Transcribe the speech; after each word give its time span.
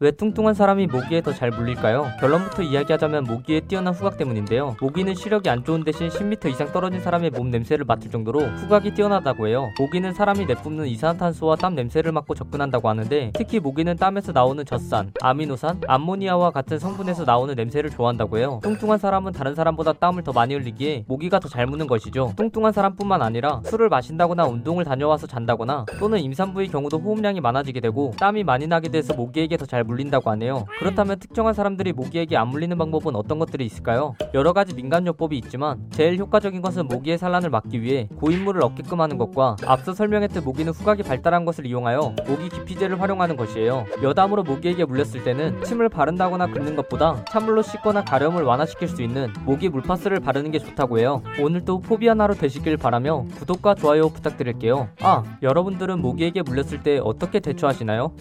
왜 0.00 0.10
뚱뚱한 0.10 0.54
사람이 0.54 0.88
모기에 0.88 1.20
더 1.20 1.32
잘 1.32 1.50
물릴까요? 1.50 2.08
결론부터 2.18 2.62
이야기하자면 2.62 3.24
모기의 3.24 3.60
뛰어난 3.68 3.94
후각 3.94 4.16
때문인데요. 4.16 4.74
모기는 4.80 5.14
시력이 5.14 5.48
안 5.48 5.62
좋은 5.64 5.84
대신 5.84 6.08
10m 6.08 6.50
이상 6.50 6.72
떨어진 6.72 7.00
사람의 7.00 7.30
몸 7.30 7.50
냄새를 7.52 7.84
맡을 7.84 8.10
정도로 8.10 8.40
후각이 8.40 8.92
뛰어나다고 8.94 9.46
해요. 9.46 9.70
모기는 9.78 10.12
사람이 10.12 10.46
내뿜는 10.46 10.86
이산화탄소와 10.88 11.56
땀 11.56 11.76
냄새를 11.76 12.10
맡고 12.10 12.34
접근한다고 12.34 12.88
하는데 12.88 13.30
특히 13.34 13.60
모기는 13.60 13.96
땀에서 13.96 14.32
나오는 14.32 14.64
젖산, 14.64 15.12
아미노산, 15.22 15.82
암모니아와 15.86 16.50
같은 16.50 16.80
성분에서 16.80 17.24
나오는 17.24 17.54
냄새를 17.54 17.90
좋아한다고 17.90 18.38
해요. 18.38 18.58
뚱뚱한 18.64 18.98
사람은 18.98 19.30
다른 19.32 19.54
사람보다 19.54 19.92
땀을 19.94 20.24
더 20.24 20.32
많이 20.32 20.54
흘리기에 20.54 21.04
모기가 21.06 21.38
더 21.38 21.48
잘 21.48 21.66
무는 21.66 21.86
것이죠. 21.86 22.32
뚱뚱한 22.36 22.72
사람뿐만 22.72 23.22
아니라 23.22 23.60
술을 23.64 23.88
마신다거나 23.88 24.44
운동을 24.46 24.84
다녀와서 24.84 25.28
잔다거나 25.28 25.86
또는 26.00 26.18
임산부의 26.18 26.66
경우도 26.68 26.98
호흡량이 26.98 27.40
많아지게 27.40 27.78
되고 27.78 28.12
땀이 28.18 28.42
많이 28.42 28.66
나게 28.66 28.88
돼서 28.88 29.14
모기에게 29.14 29.56
더잘 29.56 29.83
물린다고 29.84 30.30
하네요. 30.30 30.66
그렇다면 30.78 31.18
특정한 31.18 31.54
사람들이 31.54 31.92
모기에게 31.92 32.36
안 32.36 32.48
물리는 32.48 32.76
방법은 32.76 33.14
어떤 33.16 33.38
것들이 33.38 33.64
있을까요? 33.66 34.14
여러 34.34 34.52
가지 34.52 34.74
민간요법이 34.74 35.36
있지만 35.38 35.86
제일 35.90 36.18
효과적인 36.18 36.62
것은 36.62 36.88
모기의 36.88 37.18
산란을 37.18 37.50
막기 37.50 37.82
위해 37.82 38.08
고인물을 38.16 38.62
얻게끔 38.62 39.00
하는 39.00 39.18
것과 39.18 39.56
앞서 39.66 39.92
설명했듯 39.92 40.44
모기는 40.44 40.72
후각이 40.72 41.02
발달한 41.02 41.44
것을 41.44 41.66
이용하여 41.66 42.14
모기 42.26 42.48
기피제를 42.48 43.00
활용하는 43.00 43.36
것이에요. 43.36 43.86
여담으로 44.02 44.42
모기에게 44.42 44.84
물렸을 44.84 45.24
때는 45.24 45.62
침을 45.64 45.88
바른다거나 45.88 46.46
긁는 46.48 46.76
것보다 46.76 47.24
찬물로 47.30 47.62
씻거나 47.62 48.04
가려움을 48.04 48.42
완화시킬 48.42 48.88
수 48.88 49.02
있는 49.02 49.32
모기 49.44 49.68
물파스를 49.68 50.20
바르는 50.20 50.50
게 50.50 50.58
좋다고 50.58 50.98
해요. 50.98 51.22
오늘도 51.40 51.80
포비안 51.80 52.20
하루 52.20 52.34
되시길 52.34 52.76
바라며 52.76 53.24
구독과 53.36 53.74
좋아요 53.74 54.08
부탁드릴게요. 54.08 54.88
아, 55.00 55.22
여러분들은 55.42 56.00
모기에게 56.00 56.42
물렸을 56.42 56.82
때 56.82 56.98
어떻게 57.02 57.40
대처하시나요? 57.40 58.12